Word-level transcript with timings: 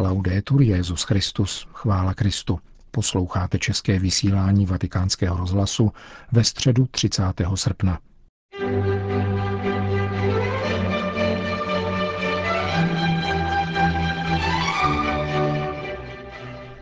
Laudetur 0.00 0.62
Jezus 0.62 1.02
Christus, 1.02 1.66
chvála 1.72 2.14
Kristu. 2.14 2.58
Posloucháte 2.90 3.58
české 3.58 3.98
vysílání 3.98 4.66
Vatikánského 4.66 5.36
rozhlasu 5.36 5.92
ve 6.32 6.44
středu 6.44 6.86
30. 6.86 7.22
srpna. 7.54 7.98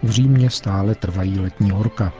V 0.02 0.10
Římě 0.10 0.50
stále 0.50 0.94
trvají 0.94 1.38
letní 1.38 1.70
horka, 1.70 2.12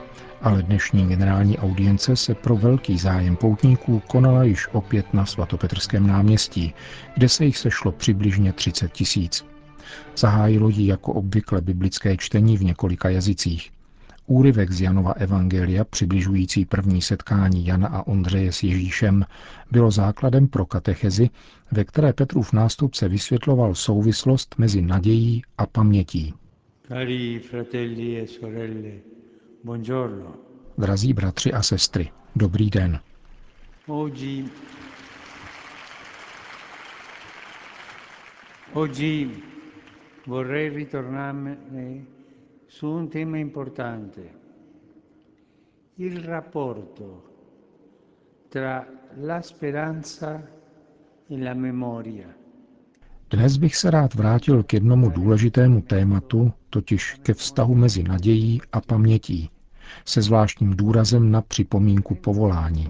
ale 0.42 0.62
dnešní 0.62 1.08
generální 1.08 1.58
audience 1.58 2.16
se 2.16 2.34
pro 2.34 2.56
velký 2.56 2.98
zájem 2.98 3.36
poutníků 3.36 4.02
konala 4.06 4.44
již 4.44 4.68
opět 4.72 5.14
na 5.14 5.26
svatopetrském 5.26 6.06
náměstí, 6.06 6.74
kde 7.14 7.28
se 7.28 7.44
jich 7.44 7.58
sešlo 7.58 7.92
přibližně 7.92 8.52
30 8.52 8.92
tisíc. 8.92 9.55
Zahájilo 10.16 10.68
ji 10.68 10.86
jako 10.86 11.12
obvykle 11.12 11.60
biblické 11.60 12.16
čtení 12.16 12.56
v 12.56 12.64
několika 12.64 13.08
jazycích. 13.08 13.70
Úryvek 14.26 14.72
z 14.72 14.80
Janova 14.80 15.12
Evangelia, 15.12 15.84
přibližující 15.84 16.64
první 16.64 17.02
setkání 17.02 17.66
Jana 17.66 17.88
a 17.88 18.06
Ondřeje 18.06 18.52
s 18.52 18.62
Ježíšem, 18.62 19.24
bylo 19.70 19.90
základem 19.90 20.48
pro 20.48 20.66
katechezi, 20.66 21.30
ve 21.72 21.84
které 21.84 22.12
Petrův 22.12 22.52
nástupce 22.52 23.08
vysvětloval 23.08 23.74
souvislost 23.74 24.54
mezi 24.58 24.82
nadějí 24.82 25.42
a 25.58 25.66
pamětí. 25.66 26.34
Cari 26.88 27.38
fratelli 27.38 28.20
e 28.20 28.26
sorelle, 28.26 28.90
buongiorno. 29.64 30.34
Drazí 30.78 31.12
bratři 31.12 31.52
a 31.52 31.62
sestry, 31.62 32.10
dobrý 32.36 32.70
den. 32.70 33.00
Oggi, 33.86 34.44
oggi 38.72 39.30
vorrei 40.26 40.68
ritornare 40.68 42.04
su 42.66 42.88
un 42.88 43.08
tema 43.08 43.38
importante, 43.38 44.34
il 45.96 46.18
rapporto 46.24 47.22
tra 48.48 48.86
la 49.16 49.40
speranza 49.42 50.42
e 51.28 51.38
la 51.38 51.54
memoria. 51.54 52.34
Dnes 53.30 53.56
bych 53.56 53.76
se 53.76 53.90
rád 53.90 54.14
vrátil 54.14 54.62
k 54.62 54.72
jednomu 54.72 55.10
důležitému 55.10 55.80
tématu, 55.82 56.52
totiž 56.70 57.14
ke 57.22 57.34
vztahu 57.34 57.74
mezi 57.74 58.02
nadějí 58.02 58.60
a 58.72 58.80
pamětí, 58.80 59.50
se 60.04 60.22
zvláštním 60.22 60.76
důrazem 60.76 61.30
na 61.30 61.42
připomínku 61.42 62.14
povolání. 62.14 62.88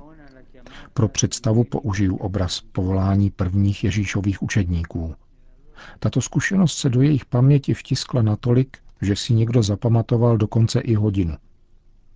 Pro 0.92 1.08
představu 1.08 1.64
použiju 1.64 2.16
obraz 2.16 2.60
povolání 2.60 3.30
prvních 3.30 3.84
Ježíšových 3.84 4.42
učedníků. 4.42 5.14
Tato 5.98 6.20
zkušenost 6.20 6.78
se 6.78 6.88
do 6.88 7.02
jejich 7.02 7.24
paměti 7.24 7.74
vtiskla 7.74 8.22
natolik, 8.22 8.78
že 9.02 9.16
si 9.16 9.34
někdo 9.34 9.62
zapamatoval 9.62 10.36
dokonce 10.36 10.80
i 10.80 10.94
hodinu. 10.94 11.36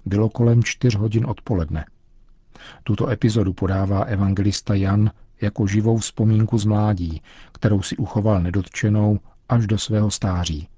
Bylo 0.05 0.29
kolem 0.29 0.63
čtyř 0.63 0.97
hodin 0.97 1.27
odpoledne. 1.27 1.85
Tuto 2.85 3.09
epizodu 3.09 3.53
podává 3.53 4.03
evangelista 4.03 4.75
Jan 4.75 5.11
jako 5.41 5.67
živou 5.67 5.97
vzpomínku 5.97 6.59
z 6.59 6.65
mládí, 6.65 7.23
kterou 7.53 7.83
si 7.83 7.97
uchoval 7.97 8.43
nedotčenou 8.43 9.19
až 9.49 9.67
do 9.67 9.79
svého 9.79 10.11
stáří. 10.11 10.69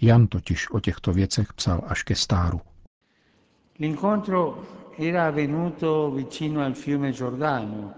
Jan 0.00 0.26
totiž 0.26 0.70
o 0.70 0.80
těchto 0.80 1.12
věcech 1.12 1.52
psal 1.52 1.82
až 1.86 2.02
ke 2.02 2.14
stáru. 2.14 2.60
L'incontro 3.78 4.58
era 4.98 5.28
avvenuto 5.28 6.10
vicino 6.10 6.60
al 6.60 6.72
fiume 6.72 7.12
Giordano, 7.12 7.90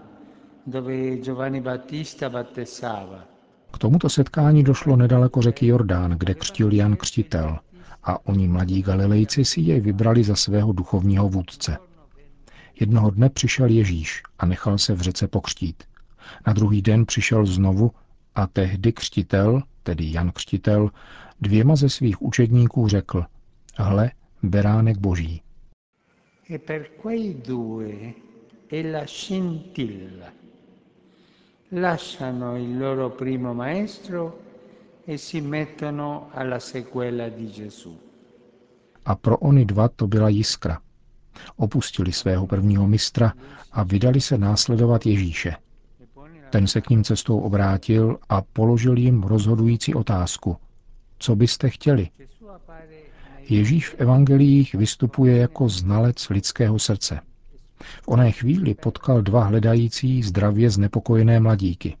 dove 0.67 1.17
Giovanni 1.17 1.61
Battista 1.61 2.29
battesava. 2.29 3.23
K 3.71 3.77
tomuto 3.77 4.09
setkání 4.09 4.63
došlo 4.63 4.95
nedaleko 4.95 5.41
řeky 5.41 5.67
Jordán, 5.67 6.11
kde 6.11 6.33
křtil 6.33 6.73
Jan 6.73 6.95
Křtitel 6.95 7.59
a 8.03 8.25
oni 8.27 8.47
mladí 8.47 8.81
Galilejci 8.81 9.45
si 9.45 9.61
jej 9.61 9.79
vybrali 9.81 10.23
za 10.23 10.35
svého 10.35 10.73
duchovního 10.73 11.29
vůdce. 11.29 11.77
Jednoho 12.79 13.09
dne 13.09 13.29
přišel 13.29 13.69
Ježíš 13.69 14.23
a 14.39 14.45
nechal 14.45 14.77
se 14.77 14.93
v 14.93 15.01
řece 15.01 15.27
pokřtít. 15.27 15.83
Na 16.47 16.53
druhý 16.53 16.81
den 16.81 17.05
přišel 17.05 17.45
znovu 17.45 17.91
a 18.35 18.47
tehdy 18.47 18.91
křtitel, 18.93 19.61
tedy 19.83 20.11
Jan 20.11 20.31
Křtitel, 20.31 20.89
dvěma 21.41 21.75
ze 21.75 21.89
svých 21.89 22.21
učedníků 22.21 22.87
řekl, 22.87 23.25
hle, 23.77 24.11
beránek 24.43 24.97
boží. 24.97 25.41
E 26.49 26.57
per 26.59 26.87
quei 27.01 27.33
due 27.33 28.13
è 28.71 28.91
la 28.91 29.05
scintilla. 29.05 30.38
Lasciano 31.71 32.57
il 32.57 32.77
loro 32.77 33.11
primo 33.11 33.53
maestro 33.53 34.39
e 35.05 35.17
si 35.17 35.39
mettono 35.39 36.29
alla 36.33 36.59
sequela 36.59 37.29
di 37.29 37.47
Gesù. 37.51 37.95
A 39.03 39.15
pro 39.15 39.37
oni 39.37 39.65
dva 39.65 39.87
to 39.87 40.07
byla 40.07 40.29
jiskra. 40.29 40.81
Opustili 41.55 42.11
svého 42.11 42.47
prvního 42.47 42.87
mistra 42.87 43.33
a 43.71 43.83
vydali 43.83 44.21
se 44.21 44.37
následovat 44.37 45.05
Ježíše. 45.05 45.55
Ten 46.49 46.67
se 46.67 46.81
k 46.81 46.89
ním 46.89 47.03
cestou 47.03 47.39
obrátil 47.39 48.17
a 48.29 48.41
položil 48.41 48.97
jim 48.97 49.23
rozhodující 49.23 49.93
otázku. 49.93 50.57
Co 51.19 51.35
byste 51.35 51.69
chtěli? 51.69 52.09
Ježíš 53.49 53.89
v 53.89 53.95
evangelích 54.01 54.75
vystupuje 54.75 55.37
jako 55.37 55.69
znalec 55.69 56.29
lidského 56.29 56.79
srdce. 56.79 57.19
V 57.83 58.07
oné 58.07 58.31
chvíli 58.31 58.75
potkal 58.75 59.21
dva 59.21 59.43
hledající 59.43 60.23
zdravě 60.23 60.69
znepokojené 60.69 61.39
mladíky. 61.39 61.97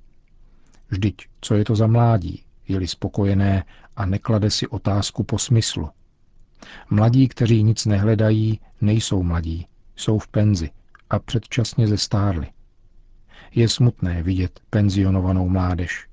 Vždyť, 0.89 1.15
co 1.41 1.55
je 1.55 1.65
to 1.65 1.75
za 1.75 1.87
mládí, 1.87 2.43
je-li 2.67 2.87
spokojené 2.87 3.63
a 3.95 4.05
neklade 4.05 4.49
si 4.49 4.67
otázku 4.67 5.23
po 5.23 5.37
smyslu. 5.37 5.89
Mladí, 6.89 7.27
kteří 7.27 7.63
nic 7.63 7.85
nehledají, 7.85 8.59
nejsou 8.81 9.23
mladí, 9.23 9.67
jsou 9.95 10.19
v 10.19 10.27
penzi 10.27 10.69
a 11.09 11.19
předčasně 11.19 11.87
zestárli. 11.87 12.47
Je 13.55 13.69
smutné 13.69 14.23
vidět 14.23 14.59
penzionovanou 14.69 15.49
mládež. 15.49 16.07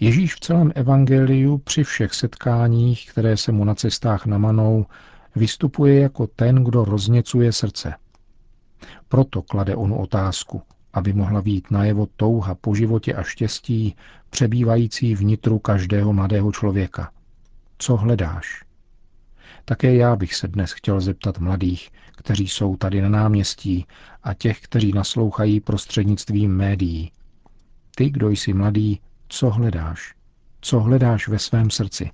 Ježíš 0.00 0.34
v 0.34 0.40
celém 0.40 0.72
evangeliu 0.74 1.58
při 1.58 1.84
všech 1.84 2.14
setkáních, 2.14 3.10
které 3.10 3.36
se 3.36 3.52
mu 3.52 3.64
na 3.64 3.74
cestách 3.74 4.26
namanou, 4.26 4.86
vystupuje 5.36 6.00
jako 6.00 6.26
ten, 6.26 6.64
kdo 6.64 6.84
rozněcuje 6.84 7.52
srdce. 7.52 7.94
Proto 9.08 9.42
klade 9.42 9.76
onu 9.76 9.98
otázku, 9.98 10.62
aby 10.92 11.12
mohla 11.12 11.42
být 11.42 11.70
najevo 11.70 12.06
touha 12.16 12.54
po 12.54 12.74
životě 12.74 13.14
a 13.14 13.22
štěstí, 13.22 13.96
přebývající 14.30 15.14
vnitru 15.14 15.58
každého 15.58 16.12
mladého 16.12 16.52
člověka. 16.52 17.12
Co 17.78 17.96
hledáš? 17.96 18.64
Také 19.64 19.94
já 19.94 20.16
bych 20.16 20.34
se 20.34 20.48
dnes 20.48 20.72
chtěl 20.72 21.00
zeptat 21.00 21.38
mladých, 21.38 21.90
kteří 22.16 22.48
jsou 22.48 22.76
tady 22.76 23.00
na 23.00 23.08
náměstí 23.08 23.86
a 24.22 24.34
těch, 24.34 24.60
kteří 24.60 24.92
naslouchají 24.92 25.60
prostřednictvím 25.60 26.56
médií. 26.56 27.12
Ty, 27.96 28.10
kdo 28.10 28.30
jsi 28.30 28.52
mladý, 28.52 29.00
co 29.28 29.50
hledáš? 29.50 30.14
Co 30.60 30.80
hledáš 30.80 31.28
ve 31.28 31.38
svém 31.38 31.70
srdci? 31.70 32.10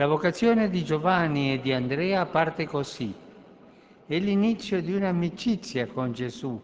La 0.00 0.06
vocazione 0.06 0.68
di 0.68 0.82
Giovanni 0.84 1.52
e 1.52 1.58
di 1.58 1.74
Andrea 1.74 2.24
parte 2.24 2.66
così. 2.66 3.14
È 4.06 4.18
l'inizio 4.18 4.82
di 4.82 4.92
un'amicizia 4.94 5.86
con 5.86 6.12
Gesù, 6.12 6.60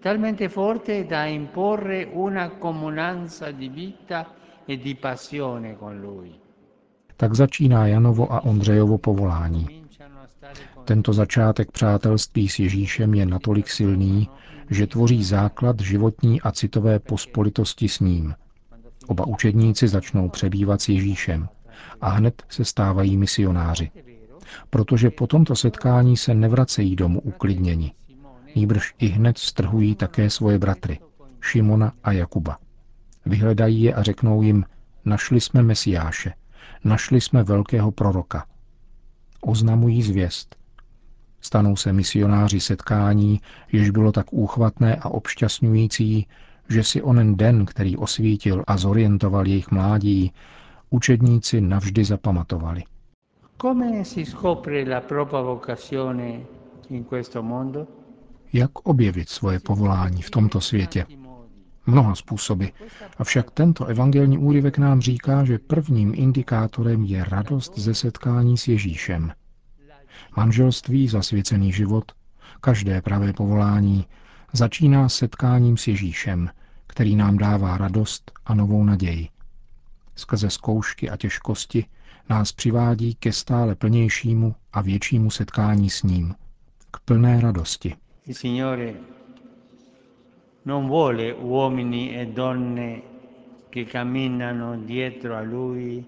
talmente 0.00 0.48
forte 0.48 1.04
da 1.06 1.26
imporre 1.26 2.08
una 2.12 2.50
comunanza 2.50 3.50
di 3.50 3.68
vita 3.68 4.34
e 4.64 4.76
di 4.76 4.94
passione 4.94 5.76
con 5.76 6.00
lui. 6.00 6.34
Tak 7.16 7.34
začíná 7.34 7.86
Janovo 7.86 8.32
a 8.32 8.44
Ondřejovo 8.44 8.98
povolání. 8.98 9.66
Tento 10.84 11.12
začátek 11.12 11.70
přátelství 11.70 12.48
s 12.48 12.58
Ježíšem 12.58 13.14
je 13.14 13.26
natolik 13.26 13.68
silný, 13.68 14.28
že 14.70 14.86
tvoří 14.86 15.24
základ 15.24 15.80
životní 15.80 16.40
a 16.40 16.52
citové 16.52 16.98
pospolitosti 16.98 17.88
s 17.88 18.00
ním. 18.00 18.34
Oba 19.06 19.26
učedníci 19.26 19.88
začnou 19.88 20.28
přebývat 20.28 20.80
s 20.80 20.88
Ježíšem 20.88 21.48
a 22.00 22.08
hned 22.08 22.42
se 22.48 22.64
stávají 22.64 23.16
misionáři. 23.16 23.90
Protože 24.70 25.10
po 25.10 25.26
tomto 25.26 25.56
setkání 25.56 26.16
se 26.16 26.34
nevracejí 26.34 26.96
domů 26.96 27.20
uklidněni. 27.20 27.92
Nýbrž 28.54 28.94
i 28.98 29.06
hned 29.06 29.38
strhují 29.38 29.94
také 29.94 30.30
svoje 30.30 30.58
bratry, 30.58 30.98
Šimona 31.40 31.92
a 32.04 32.12
Jakuba. 32.12 32.58
Vyhledají 33.26 33.82
je 33.82 33.94
a 33.94 34.02
řeknou 34.02 34.42
jim, 34.42 34.64
našli 35.04 35.40
jsme 35.40 35.62
Mesiáše, 35.62 36.34
našli 36.84 37.20
jsme 37.20 37.42
velkého 37.42 37.90
proroka. 37.90 38.46
Oznamují 39.40 40.02
zvěst. 40.02 40.56
Stanou 41.40 41.76
se 41.76 41.92
misionáři 41.92 42.60
setkání, 42.60 43.40
jež 43.72 43.90
bylo 43.90 44.12
tak 44.12 44.32
úchvatné 44.32 44.96
a 44.96 45.08
obšťastňující, 45.08 46.26
že 46.68 46.84
si 46.84 47.02
onen 47.02 47.36
den, 47.36 47.66
který 47.66 47.96
osvítil 47.96 48.64
a 48.66 48.76
zorientoval 48.76 49.46
jejich 49.46 49.70
mládí, 49.70 50.32
učedníci 50.90 51.60
navždy 51.60 52.04
zapamatovali. 52.04 52.82
Jak 58.52 58.78
objevit 58.78 59.28
svoje 59.28 59.60
povolání 59.60 60.22
v 60.22 60.30
tomto 60.30 60.60
světě? 60.60 61.06
mnoha 61.88 62.14
způsoby. 62.14 62.66
Avšak 63.18 63.50
tento 63.50 63.84
evangelní 63.84 64.38
úryvek 64.38 64.78
nám 64.78 65.00
říká, 65.00 65.44
že 65.44 65.58
prvním 65.58 66.12
indikátorem 66.16 67.04
je 67.04 67.24
radost 67.24 67.78
ze 67.78 67.94
setkání 67.94 68.58
s 68.58 68.68
Ježíšem. 68.68 69.32
Manželství, 70.36 71.08
zasvěcený 71.08 71.72
život, 71.72 72.12
každé 72.60 73.02
pravé 73.02 73.32
povolání 73.32 74.06
začíná 74.52 75.08
setkáním 75.08 75.76
s 75.76 75.86
Ježíšem, 75.86 76.50
který 76.86 77.16
nám 77.16 77.38
dává 77.38 77.78
radost 77.78 78.32
a 78.46 78.54
novou 78.54 78.84
naději. 78.84 79.28
Skrze 80.16 80.50
zkoušky 80.50 81.10
a 81.10 81.16
těžkosti 81.16 81.84
nás 82.28 82.52
přivádí 82.52 83.14
ke 83.14 83.32
stále 83.32 83.74
plnějšímu 83.74 84.54
a 84.72 84.80
většímu 84.80 85.30
setkání 85.30 85.90
s 85.90 86.02
ním, 86.02 86.34
k 86.90 87.00
plné 87.00 87.40
radosti. 87.40 87.94
non 90.64 90.86
vuole 90.88 91.32
uomini 91.32 92.14
e 92.14 92.26
donne 92.26 93.02
che 93.70 93.84
camminano 93.84 94.76
dietro 94.76 95.36
a 95.36 95.40
lui 95.40 96.04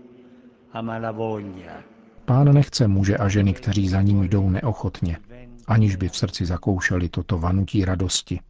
a 0.72 0.82
malavoglia. 0.82 1.82
Pán 2.24 2.52
nechce 2.52 2.88
muže 2.88 3.16
a 3.16 3.28
ženy, 3.28 3.54
kteří 3.54 3.88
za 3.88 4.02
ním 4.02 4.22
jdou 4.22 4.50
neochotně, 4.50 5.18
aniž 5.66 5.96
by 5.96 6.08
v 6.08 6.16
srdci 6.16 6.46
zakoušeli 6.46 7.08
toto 7.08 7.38
vanutí 7.38 7.84
radosti. 7.84 8.40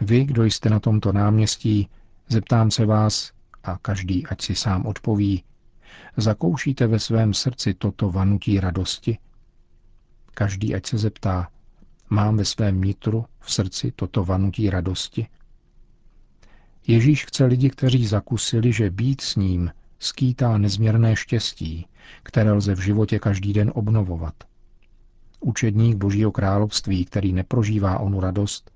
Vy, 0.00 0.24
kdo 0.24 0.44
jste 0.44 0.70
na 0.70 0.80
tomto 0.80 1.12
náměstí, 1.12 1.88
zeptám 2.28 2.70
se 2.70 2.86
vás, 2.86 3.32
a 3.64 3.78
každý 3.78 4.26
ať 4.26 4.42
si 4.42 4.54
sám 4.54 4.86
odpoví, 4.86 5.42
zakoušíte 6.16 6.86
ve 6.86 6.98
svém 6.98 7.34
srdci 7.34 7.74
toto 7.74 8.10
vanutí 8.10 8.60
radosti? 8.60 9.18
Každý 10.34 10.74
ať 10.74 10.86
se 10.86 10.98
zeptá, 10.98 11.48
mám 12.10 12.36
ve 12.36 12.44
svém 12.44 12.80
nitru, 12.80 13.24
v 13.40 13.52
srdci 13.52 13.92
toto 13.96 14.24
vanutí 14.24 14.70
radosti? 14.70 15.26
Ježíš 16.86 17.24
chce 17.24 17.44
lidi, 17.44 17.70
kteří 17.70 18.06
zakusili, 18.06 18.72
že 18.72 18.90
být 18.90 19.20
s 19.20 19.36
ním 19.36 19.70
skýtá 19.98 20.58
nezměrné 20.58 21.16
štěstí, 21.16 21.86
které 22.22 22.52
lze 22.52 22.74
v 22.74 22.80
životě 22.80 23.18
každý 23.18 23.52
den 23.52 23.72
obnovovat. 23.74 24.34
Učedník 25.40 25.96
Božího 25.96 26.32
království, 26.32 27.04
který 27.04 27.32
neprožívá 27.32 27.98
onu 27.98 28.20
radost, 28.20 28.70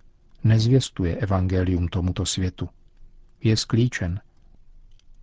nezvěstuje 0.45 1.17
evangelium 1.17 1.89
tomuto 1.89 2.27
světu. 2.27 2.69
Je 3.43 3.57
sklíčen. 3.57 4.21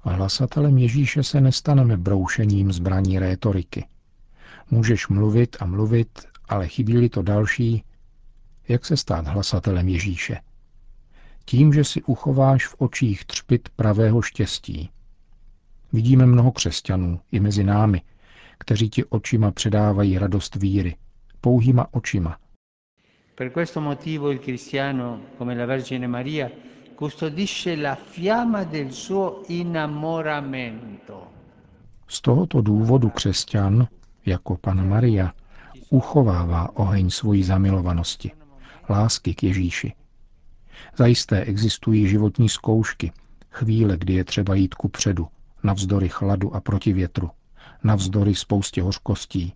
Hlasatelem 0.06 0.78
Ježíše 0.78 1.24
se 1.24 1.42
nestaneme 1.42 1.98
broušením 1.98 2.72
zbraní 2.72 3.20
rétoriky. 3.20 3.86
Můžeš 4.72 5.08
mluvit 5.08 5.58
a 5.60 5.66
mluvit, 5.66 6.20
ale 6.50 6.68
chybí 6.68 7.10
to 7.10 7.22
další, 7.22 7.84
jak 8.68 8.86
se 8.86 8.98
stát 8.98 9.28
hlasatelem 9.28 9.90
Ježíše? 9.90 10.40
Tím, 11.46 11.74
že 11.74 11.84
si 11.84 12.02
uchováš 12.04 12.68
v 12.68 12.76
očích 12.78 13.26
třpit 13.26 13.70
pravého 13.70 14.22
štěstí. 14.22 14.90
Vidíme 15.94 16.26
mnoho 16.26 16.52
křesťanů 16.52 17.20
i 17.32 17.40
mezi 17.40 17.64
námi, 17.64 18.02
kteří 18.58 18.90
ti 18.90 19.06
očima 19.06 19.52
předávají 19.52 20.18
radost 20.18 20.56
víry, 20.56 20.96
pouhýma 21.42 21.88
očima. 21.94 22.38
Per 23.36 23.50
questo 23.50 23.82
motivo 23.82 24.32
il 24.32 24.40
cristiano, 24.40 25.20
come 25.38 25.56
la 25.56 25.66
Vergine 25.66 26.08
Maria, 26.08 26.50
custodisce 26.96 27.76
la 27.76 27.96
fiamma 27.96 28.64
del 28.64 28.92
suo 28.92 29.44
innamoramento. 29.48 31.28
Z 32.08 32.22
tohoto 32.22 32.62
důvodu 32.62 33.10
křesťan, 33.10 33.88
jako 34.26 34.58
pan 34.58 34.90
Maria, 34.90 35.34
uchovává 35.90 36.78
oheň 36.78 37.10
svojí 37.10 37.44
zamilovanosti 37.44 38.32
lásky 38.90 39.34
k 39.34 39.44
Ježíši. 39.44 39.94
Zajisté 40.98 41.42
existují 41.42 42.08
životní 42.08 42.50
zkoušky, 42.50 43.12
chvíle, 43.50 43.98
kdy 43.98 44.14
je 44.14 44.24
třeba 44.24 44.56
jít 44.56 44.74
ku 44.76 44.88
předu, 44.88 45.28
navzdory 45.64 46.10
chladu 46.10 46.56
a 46.56 46.62
protivětru, 46.62 47.30
navzdory 47.84 48.36
spoustě 48.36 48.82
hořkostí. 48.82 49.54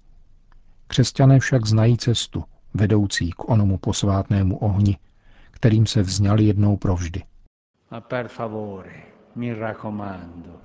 Křesťané 0.87 1.39
však 1.39 1.65
znají 1.65 1.97
cestu, 1.97 2.43
vedoucí 2.73 3.31
k 3.31 3.49
onomu 3.49 3.77
posvátnému 3.77 4.57
ohni, 4.57 4.97
kterým 5.57 5.85
se 5.85 6.01
vzňali 6.01 6.43
jednou 6.43 6.77
provždy. 6.77 7.23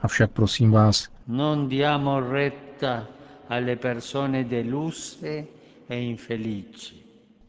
Avšak 0.03 0.31
prosím 0.31 0.71
vás, 0.71 1.09
non 1.29 1.69
diamo 1.69 2.21
retta 2.21 3.06
alle 3.49 3.77
persone 3.77 4.44
deluse 4.44 5.44
e 5.89 5.97
infelici. 5.97 6.94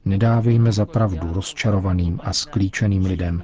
Nedávejme 0.06 0.72
za 0.72 0.86
pravdu 0.86 1.34
rozčarovaným 1.34 2.19
a 2.24 2.34
sklíčeným 2.34 3.06
lidem. 3.06 3.44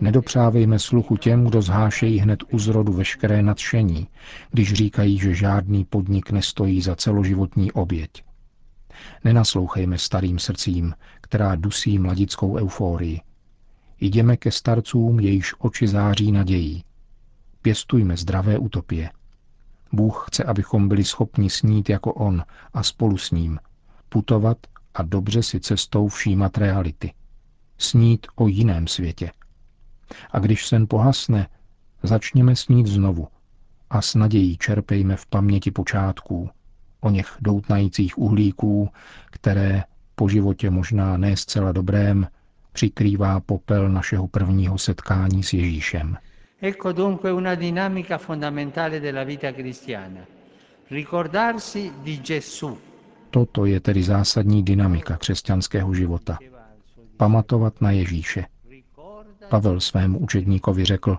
Nedopřávejme 0.00 0.78
sluchu 0.78 1.16
těm, 1.16 1.44
kdo 1.44 1.62
zhášejí 1.62 2.18
hned 2.18 2.40
u 2.52 2.58
zrodu 2.58 2.92
veškeré 2.92 3.42
nadšení, 3.42 4.08
když 4.50 4.72
říkají, 4.72 5.18
že 5.18 5.34
žádný 5.34 5.84
podnik 5.84 6.30
nestojí 6.30 6.80
za 6.80 6.96
celoživotní 6.96 7.72
oběť. 7.72 8.24
Nenaslouchejme 9.24 9.98
starým 9.98 10.38
srdcím, 10.38 10.94
která 11.20 11.54
dusí 11.54 11.98
mladickou 11.98 12.56
euforii. 12.56 13.20
Jdeme 14.00 14.36
ke 14.36 14.50
starcům, 14.50 15.20
jejichž 15.20 15.54
oči 15.58 15.88
září 15.88 16.32
nadějí. 16.32 16.84
Pěstujme 17.62 18.16
zdravé 18.16 18.58
utopie. 18.58 19.10
Bůh 19.92 20.24
chce, 20.28 20.44
abychom 20.44 20.88
byli 20.88 21.04
schopni 21.04 21.50
snít 21.50 21.88
jako 21.88 22.12
On 22.14 22.44
a 22.72 22.82
spolu 22.82 23.18
s 23.18 23.30
ním, 23.30 23.58
putovat 24.08 24.58
a 24.94 25.02
dobře 25.02 25.42
si 25.42 25.60
cestou 25.60 26.08
všímat 26.08 26.58
reality. 26.58 27.12
Snít 27.78 28.26
o 28.34 28.48
jiném 28.48 28.86
světě. 28.86 29.32
A 30.30 30.38
když 30.38 30.66
sen 30.66 30.86
pohasne, 30.88 31.48
začněme 32.02 32.56
snít 32.56 32.86
znovu 32.86 33.28
a 33.90 34.02
s 34.02 34.14
nadějí 34.14 34.58
čerpejme 34.58 35.16
v 35.16 35.26
paměti 35.26 35.70
počátků, 35.70 36.50
o 37.00 37.10
něch 37.10 37.36
doutnajících 37.40 38.18
uhlíků, 38.18 38.88
které 39.30 39.84
po 40.14 40.28
životě 40.28 40.70
možná 40.70 41.16
ne 41.16 41.36
zcela 41.36 41.72
dobrém, 41.72 42.26
přikrývá 42.78 43.40
popel 43.40 43.88
našeho 43.88 44.28
prvního 44.28 44.78
setkání 44.78 45.42
s 45.42 45.52
Ježíšem. 45.52 46.16
Ecco 46.62 46.92
dunque 46.92 47.32
una 47.32 47.54
dinamica 47.54 48.18
fondamentale 48.18 49.00
della 49.00 49.24
vita 49.24 49.52
cristiana. 49.52 50.20
Ricordarsi 50.90 51.92
di 52.02 52.18
Gesù 52.18 52.78
Toto 53.30 53.66
je 53.66 53.80
tedy 53.80 54.02
zásadní 54.02 54.62
dynamika 54.62 55.16
křesťanského 55.16 55.94
života. 55.94 56.38
Pamatovat 57.16 57.80
na 57.80 57.90
Ježíše. 57.90 58.46
Pavel 59.48 59.80
svému 59.80 60.18
učedníkovi 60.18 60.84
řekl, 60.84 61.18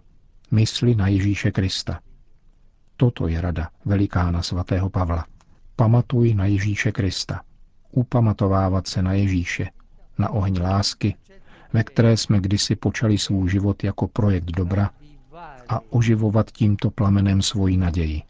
mysli 0.52 0.96
na 0.96 1.08
Ježíše 1.08 1.52
Krista. 1.52 2.00
Toto 2.98 3.28
je 3.28 3.42
rada 3.42 3.70
velikána 3.86 4.42
svatého 4.42 4.90
Pavla. 4.90 5.26
Pamatuj 5.76 6.34
na 6.34 6.46
Ježíše 6.46 6.92
Krista. 6.92 7.42
Upamatovávat 7.92 8.88
se 8.88 9.02
na 9.02 9.14
Ježíše, 9.14 9.70
na 10.18 10.30
oheň 10.30 10.62
lásky, 10.62 11.16
ve 11.74 11.84
které 11.84 12.18
jsme 12.18 12.40
kdysi 12.40 12.76
počali 12.76 13.18
svůj 13.18 13.50
život 13.50 13.84
jako 13.84 14.08
projekt 14.08 14.46
dobra 14.46 14.90
a 15.70 15.80
oživovat 15.90 16.52
tímto 16.52 16.92
plamenem 16.92 17.42
svoji 17.42 17.78
naději. 17.78 18.22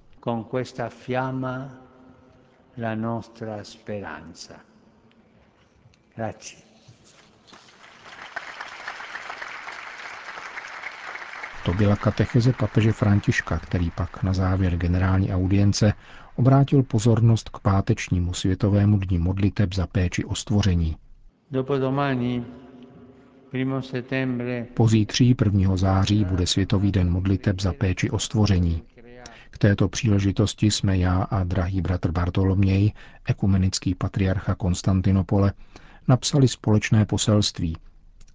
To 11.66 11.74
byla 11.74 11.96
katecheze 11.96 12.54
papeže 12.54 12.92
Františka, 12.92 13.60
který 13.60 13.92
pak 13.92 14.24
na 14.24 14.34
závěr 14.34 14.78
generální 14.78 15.34
audience 15.34 15.94
obrátil 16.36 16.84
pozornost 16.84 17.50
k 17.50 17.60
pátečnímu 17.60 18.34
světovému 18.34 18.98
dní 18.98 19.18
modliteb 19.20 19.74
za 19.74 19.88
péči 19.88 20.26
o 20.26 20.36
stvoření. 20.36 20.98
Pozítří 24.74 25.36
1. 25.46 25.78
září 25.78 26.26
bude 26.26 26.48
Světový 26.48 26.92
den 26.92 27.12
modliteb 27.12 27.62
za 27.62 27.74
péči 27.74 28.10
o 28.10 28.20
stvoření. 28.20 28.82
K 29.50 29.58
této 29.58 29.90
příležitosti 29.90 30.72
jsme 30.72 30.98
já 30.98 31.22
a 31.22 31.44
drahý 31.44 31.82
bratr 31.82 32.12
Bartoloměj, 32.12 32.94
ekumenický 33.26 33.96
patriarcha 33.96 34.56
Konstantinopole, 34.56 35.54
napsali 36.08 36.48
společné 36.48 37.06
poselství. 37.06 37.78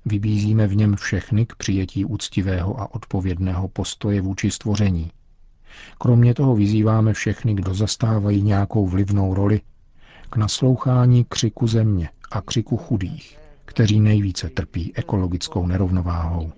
Vybízíme 0.04 0.66
v 0.66 0.76
něm 0.76 0.97
všechny 0.97 1.47
k 1.47 1.56
přijetí 1.56 2.04
úctivého 2.04 2.80
a 2.80 2.94
odpovědného 2.94 3.68
postoje 3.68 4.21
vůči 4.21 4.50
stvoření. 4.50 5.11
Kromě 5.99 6.35
toho 6.35 6.56
vyzýváme 6.56 7.12
všechny, 7.12 7.54
kdo 7.54 7.75
zastávají 7.75 8.42
nějakou 8.42 8.87
vlivnou 8.87 9.35
roli, 9.35 9.61
k 10.30 10.37
naslouchání 10.37 11.25
křiku 11.28 11.66
země 11.66 12.09
a 12.30 12.40
křiku 12.40 12.76
chudých, 12.76 13.44
kteří 13.64 14.00
nejvíce 14.00 14.49
trpí 14.49 14.92
ekologickou 14.94 15.66
nerovnováhou. 15.66 16.52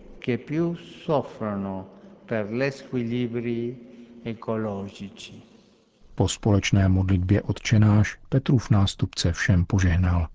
Po 6.14 6.28
společné 6.28 6.88
modlitbě 6.88 7.42
odčenáš 7.42 8.18
Petrův 8.28 8.70
nástupce 8.70 9.32
všem 9.32 9.64
požehnal. 9.64 10.28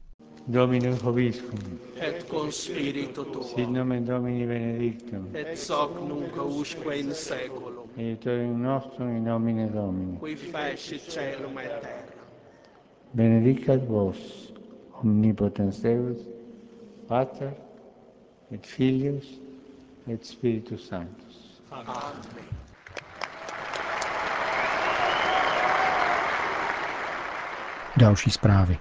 Dominus 0.48 1.02
Hobiscum. 1.02 1.80
Et 2.00 2.26
con 2.30 2.52
spiritu 2.52 3.24
tuo. 3.24 3.44
Sit 3.44 3.70
nomen 3.70 4.06
Domini 4.06 4.48
benedictum. 4.48 5.28
Et 5.34 5.58
soc 5.58 5.92
nunc 6.02 6.34
usque 6.44 6.98
in 6.98 7.14
seculum. 7.14 7.90
Aiutorium 7.98 8.64
nostrum 8.64 9.16
in 9.18 9.24
nomine 9.24 9.70
Domini. 9.70 10.18
Qui 10.18 10.36
fecit 10.36 11.02
celum 11.02 11.58
et 11.58 11.82
terra. 11.82 12.26
Benedicat 13.14 13.88
vos, 13.88 14.18
omnipotens 15.04 15.82
Deus, 15.82 16.18
Pater, 17.12 17.54
et 18.54 18.66
Filius, 18.66 19.42
et 20.08 20.26
Spiritus 20.26 20.88
Sanctus. 20.88 21.62
Amen. 21.72 21.96
Další 27.98 28.30
zprávy. 28.30 28.78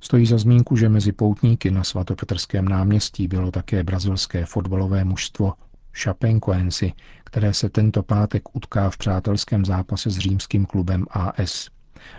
Stojí 0.00 0.26
za 0.26 0.38
zmínku, 0.38 0.76
že 0.76 0.88
mezi 0.88 1.12
poutníky 1.12 1.70
na 1.70 1.84
svatopetrském 1.84 2.68
náměstí 2.68 3.28
bylo 3.28 3.50
také 3.50 3.84
brazilské 3.84 4.46
fotbalové 4.46 5.04
mužstvo 5.04 5.54
Chapecoense, 6.02 6.86
které 7.24 7.54
se 7.54 7.68
tento 7.68 8.02
pátek 8.02 8.56
utká 8.56 8.90
v 8.90 8.96
přátelském 8.96 9.64
zápase 9.64 10.10
s 10.10 10.18
římským 10.18 10.66
klubem 10.66 11.06
AS. 11.10 11.68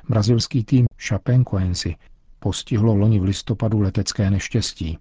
Brazilský 0.09 0.63
tým 0.63 0.85
Chapecoense 1.07 1.89
postihlo 2.39 2.95
loni 2.95 3.19
v 3.19 3.23
listopadu 3.23 3.79
letecké 3.79 4.29
neštěstí. 4.29 4.99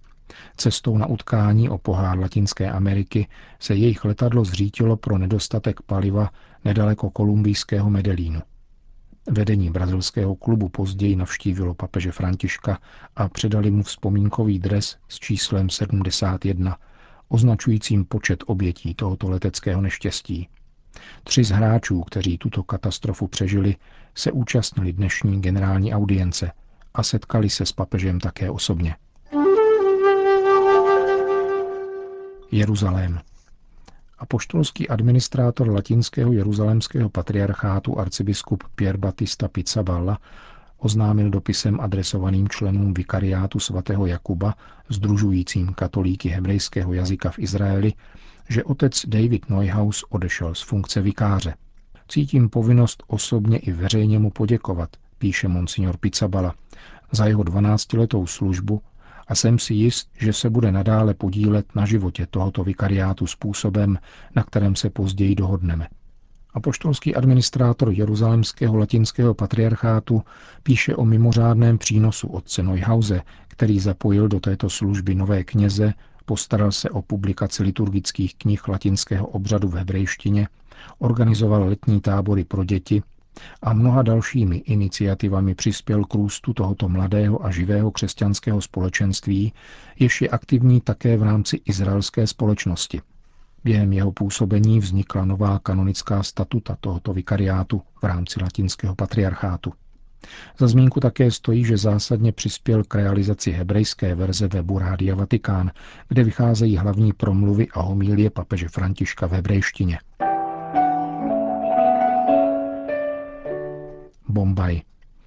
Cestou 0.57 0.99
na 0.99 1.07
utkání 1.07 1.69
o 1.69 1.79
pohár 1.79 2.19
Latinské 2.19 2.71
Ameriky 2.71 3.29
se 3.59 3.75
jejich 3.75 4.05
letadlo 4.05 4.45
zřítilo 4.45 4.97
pro 4.97 5.19
nedostatek 5.19 5.83
paliva 5.83 6.31
nedaleko 6.65 7.11
kolumbijského 7.11 7.91
Medelínu. 7.91 8.41
Vedení 9.31 9.71
brazilského 9.71 10.35
klubu 10.37 10.69
později 10.69 11.17
navštívilo 11.17 11.75
papeže 11.75 12.13
Františka 12.13 12.79
a 13.17 13.29
předali 13.29 13.71
mu 13.71 13.83
vzpomínkový 13.83 14.59
dres 14.59 14.97
s 15.09 15.19
číslem 15.19 15.71
71, 15.71 16.77
označujícím 17.29 18.05
počet 18.05 18.45
obětí 18.47 18.95
tohoto 18.95 19.31
leteckého 19.31 19.81
neštěstí. 19.81 20.49
Tři 21.25 21.45
z 21.45 21.51
hráčů, 21.51 22.01
kteří 22.01 22.39
tuto 22.39 22.63
katastrofu 22.63 23.27
přežili, 23.27 23.77
se 24.15 24.33
účastnili 24.33 24.93
dnešní 24.93 25.41
generální 25.41 25.95
audience 25.95 26.53
a 26.95 27.03
setkali 27.03 27.51
se 27.51 27.67
s 27.67 27.73
papežem 27.73 28.21
také 28.21 28.51
osobně. 28.51 28.97
Jeruzalém. 32.51 33.21
Apoštolský 34.19 34.89
administrátor 34.89 35.71
latinského 35.71 36.33
jeruzalémského 36.33 37.09
patriarchátu 37.09 37.99
arcibiskup 37.99 38.65
Pier 38.75 38.97
Battista 38.97 39.49
Pizzaballa 39.49 40.19
oznámil 40.79 41.31
dopisem 41.31 41.81
adresovaným 41.81 42.49
členům 42.49 42.95
vikariátu 42.95 43.59
svatého 43.61 44.07
Jakuba, 44.07 44.55
združujícím 44.89 45.73
katolíky 45.73 46.29
hebrejského 46.29 46.93
jazyka 46.93 47.31
v 47.31 47.39
Izraeli, 47.39 47.93
že 48.49 48.65
otec 48.65 49.07
David 49.07 49.51
Neuhaus 49.51 50.05
odešel 50.09 50.55
z 50.55 50.63
funkce 50.63 51.01
vikáře. 51.01 51.55
Cítím 52.09 52.49
povinnost 52.49 53.03
osobně 53.07 53.59
i 53.59 53.73
veřejně 53.73 54.19
mu 54.19 54.31
poděkovat, 54.31 54.91
píše 55.19 55.49
monsignor 55.49 55.97
Pizzabala, 55.97 56.55
za 57.13 57.27
jeho 57.27 57.43
12-letou 57.43 58.27
službu 58.27 58.83
a 59.29 59.35
jsem 59.35 59.59
si 59.59 59.75
jist, 59.75 60.09
že 60.19 60.33
se 60.33 60.51
bude 60.51 60.73
nadále 60.73 61.15
podílet 61.15 61.67
na 61.75 61.87
životě 61.87 62.27
tohoto 62.31 62.65
vikariátu 62.65 63.27
způsobem, 63.27 63.99
na 64.37 64.43
kterém 64.43 64.77
se 64.77 64.91
později 64.91 65.35
dohodneme. 65.35 65.89
Apoštolský 66.55 67.15
administrátor 67.15 67.91
Jeruzalemského 67.93 68.77
latinského 68.77 69.35
patriarchátu 69.35 70.23
píše 70.63 70.97
o 70.97 71.05
mimořádném 71.05 71.79
přínosu 71.79 72.29
otce 72.29 72.63
Neuhause, 72.63 73.23
který 73.49 73.81
zapojil 73.81 74.29
do 74.29 74.41
této 74.41 74.71
služby 74.71 75.15
nové 75.15 75.45
kněze, 75.45 75.95
postaral 76.25 76.73
se 76.73 76.91
o 76.91 77.03
publikaci 77.03 77.63
liturgických 77.63 78.35
knih 78.35 78.69
latinského 78.69 79.27
obřadu 79.27 79.69
v 79.69 79.75
hebrejštině, 79.75 80.49
organizoval 80.99 81.65
letní 81.65 82.01
tábory 82.01 82.45
pro 82.45 82.65
děti 82.65 83.03
a 83.63 83.73
mnoha 83.73 84.03
dalšími 84.03 84.57
iniciativami 84.57 85.55
přispěl 85.55 86.05
k 86.05 86.15
růstu 86.15 86.53
tohoto 86.53 86.89
mladého 86.89 87.47
a 87.47 87.51
živého 87.51 87.91
křesťanského 87.91 88.61
společenství, 88.61 89.53
jež 89.99 90.23
je 90.23 90.29
aktivní 90.29 90.81
také 90.81 91.17
v 91.17 91.23
rámci 91.23 91.61
izraelské 91.65 92.27
společnosti. 92.27 93.01
Během 93.65 93.93
jeho 93.93 94.13
působení 94.13 94.81
vznikla 94.81 95.25
nová 95.25 95.59
kanonická 95.59 96.23
statuta 96.23 96.77
tohoto 96.81 97.13
vikariátu 97.13 97.83
v 98.03 98.05
rámci 98.05 98.43
latinského 98.43 98.95
patriarchátu. 98.95 99.73
Za 100.59 100.69
zmínku 100.69 101.01
také 101.01 101.31
stojí, 101.31 101.65
že 101.65 101.77
zásadně 101.77 102.33
přispěl 102.33 102.85
k 102.85 102.95
realizaci 102.95 103.51
hebrejské 103.51 104.15
verze 104.15 104.49
webu 104.49 104.79
Rádia 104.79 105.15
Vatikán, 105.15 105.71
kde 106.09 106.25
vycházejí 106.25 106.77
hlavní 106.77 107.13
promluvy 107.13 107.69
a 107.69 107.81
homílie 107.81 108.31
papeže 108.31 108.69
Františka 108.69 109.27
v 109.27 109.33
hebrejštině. 109.33 109.99
Bombaj. 114.29 114.81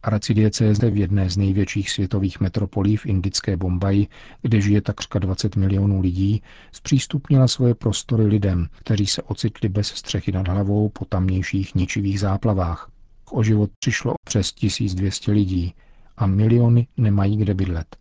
Arcidiecéze 0.04 0.90
v 0.90 0.98
jedné 0.98 1.30
z 1.30 1.38
největších 1.38 1.92
světových 1.92 2.40
metropolí 2.40 2.98
v 2.98 3.06
indické 3.06 3.58
Bombaji, 3.58 4.08
kde 4.42 4.62
žije 4.62 4.82
takřka 4.82 5.20
20 5.20 5.56
milionů 5.56 6.02
lidí, 6.02 6.42
zpřístupnila 6.72 7.48
svoje 7.48 7.76
prostory 7.76 8.24
lidem, 8.24 8.68
kteří 8.80 9.08
se 9.08 9.22
ocitli 9.22 9.70
bez 9.70 9.88
střechy 9.88 10.32
nad 10.32 10.48
hlavou 10.48 10.90
po 10.90 11.06
tamnějších 11.06 11.76
ničivých 11.76 12.20
záplavách. 12.20 12.92
O 13.32 13.44
život 13.44 13.70
přišlo 13.80 14.14
přes 14.24 14.52
1200 14.52 15.32
lidí 15.32 15.74
a 16.18 16.26
miliony 16.26 16.88
nemají 16.98 17.38
kde 17.38 17.54
bydlet. 17.54 17.96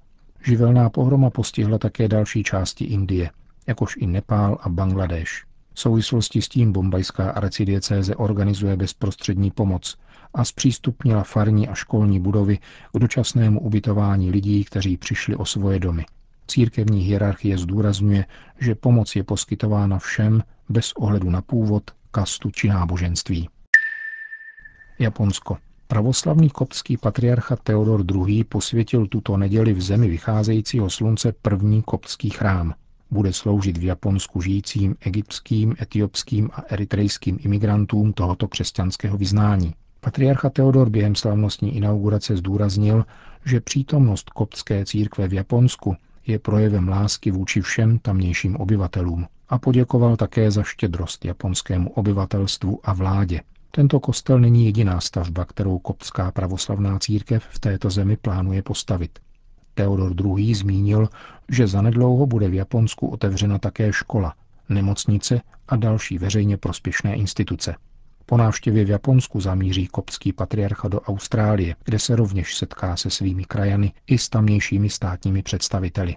Živelná 0.44 0.90
pohroma 0.90 1.30
postihla 1.30 1.78
také 1.78 2.08
další 2.08 2.42
části 2.42 2.84
Indie, 2.84 3.30
jakož 3.66 3.96
i 3.96 4.06
Nepál 4.06 4.58
a 4.60 4.68
Bangladeš. 4.68 5.44
V 5.74 5.80
souvislosti 5.80 6.42
s 6.42 6.48
tím 6.48 6.72
bombajská 6.72 7.30
arcidiecéze 7.30 8.16
organizuje 8.16 8.76
bezprostřední 8.76 9.50
pomoc 9.50 9.98
a 10.34 10.44
zpřístupnila 10.44 11.22
farní 11.22 11.68
a 11.68 11.74
školní 11.74 12.20
budovy 12.20 12.58
k 12.92 12.98
dočasnému 12.98 13.60
ubytování 13.60 14.30
lidí, 14.30 14.64
kteří 14.64 14.96
přišli 14.96 15.36
o 15.36 15.44
svoje 15.44 15.78
domy. 15.78 16.04
Církevní 16.46 17.00
hierarchie 17.00 17.58
zdůrazňuje, 17.58 18.24
že 18.60 18.74
pomoc 18.74 19.16
je 19.16 19.24
poskytována 19.24 19.98
všem 19.98 20.42
bez 20.68 20.92
ohledu 20.92 21.30
na 21.30 21.42
původ, 21.42 21.90
kastu 22.10 22.50
či 22.50 22.68
náboženství. 22.68 23.48
Japonsko. 24.98 25.56
Pravoslavný 25.86 26.50
koptský 26.50 26.96
patriarcha 26.96 27.56
Theodor 27.56 28.04
II. 28.14 28.44
posvětil 28.44 29.06
tuto 29.06 29.36
neděli 29.36 29.72
v 29.72 29.82
zemi 29.82 30.08
vycházejícího 30.08 30.90
slunce 30.90 31.32
první 31.42 31.82
koptský 31.82 32.30
chrám. 32.30 32.74
Bude 33.10 33.32
sloužit 33.32 33.78
v 33.78 33.84
Japonsku 33.84 34.40
žijícím 34.40 34.96
egyptským, 35.00 35.74
etiopským 35.80 36.50
a 36.52 36.62
eritrejským 36.68 37.38
imigrantům 37.40 38.12
tohoto 38.12 38.48
křesťanského 38.48 39.16
vyznání. 39.18 39.74
Patriarcha 40.00 40.50
Theodor 40.50 40.90
během 40.90 41.14
slavnostní 41.14 41.76
inaugurace 41.76 42.36
zdůraznil, 42.36 43.04
že 43.44 43.60
přítomnost 43.60 44.30
koptské 44.30 44.84
církve 44.84 45.28
v 45.28 45.32
Japonsku 45.32 45.96
je 46.26 46.38
projevem 46.38 46.88
lásky 46.88 47.30
vůči 47.30 47.60
všem 47.60 47.98
tamnějším 47.98 48.56
obyvatelům 48.56 49.26
a 49.48 49.58
poděkoval 49.58 50.16
také 50.16 50.50
za 50.50 50.62
štědrost 50.62 51.24
japonskému 51.24 51.90
obyvatelstvu 51.90 52.80
a 52.84 52.92
vládě. 52.92 53.40
Tento 53.70 54.00
kostel 54.00 54.40
není 54.40 54.64
jediná 54.64 55.00
stavba, 55.00 55.44
kterou 55.44 55.78
koptská 55.78 56.30
pravoslavná 56.30 56.98
církev 56.98 57.44
v 57.50 57.58
této 57.58 57.90
zemi 57.90 58.16
plánuje 58.16 58.62
postavit. 58.62 59.18
Theodor 59.80 60.14
II. 60.38 60.54
zmínil, 60.54 61.08
že 61.48 61.66
zanedlouho 61.66 62.26
bude 62.26 62.48
v 62.48 62.54
Japonsku 62.54 63.08
otevřena 63.08 63.58
také 63.58 63.92
škola, 63.92 64.34
nemocnice 64.68 65.40
a 65.68 65.76
další 65.76 66.18
veřejně 66.18 66.56
prospěšné 66.56 67.14
instituce. 67.14 67.74
Po 68.26 68.36
návštěvě 68.36 68.84
v 68.84 68.90
Japonsku 68.90 69.40
zamíří 69.40 69.86
koptský 69.86 70.32
patriarcha 70.32 70.88
do 70.88 71.00
Austrálie, 71.00 71.76
kde 71.84 71.98
se 71.98 72.16
rovněž 72.16 72.56
setká 72.56 72.96
se 72.96 73.10
svými 73.10 73.44
krajany 73.44 73.92
i 74.06 74.18
s 74.18 74.28
tamnějšími 74.28 74.90
státními 74.90 75.42
představiteli. 75.42 76.16